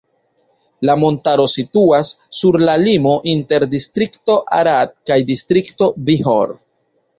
La 0.89 0.93
montaro 1.01 1.45
situas 1.55 2.09
sur 2.37 2.57
la 2.63 2.75
limo 2.85 3.13
inter 3.35 3.67
distrikto 3.75 4.41
Arad 4.63 4.99
kaj 5.13 5.21
distrikto 5.31 5.93
Bihor. 6.11 6.59